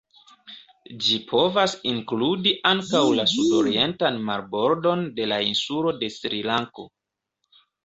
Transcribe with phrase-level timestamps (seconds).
[1.07, 6.91] Ĝi povas inkludi ankaŭ la sudorientan marbordon de la insulo de Srilanko.